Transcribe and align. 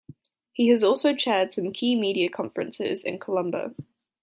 He 0.51 0.69
has 0.69 0.81
also 0.81 1.13
chaired 1.13 1.53
some 1.53 1.71
key 1.71 1.93
media 1.95 2.27
conferences 2.27 3.03
in 3.03 3.19
Colombo. 3.19 3.75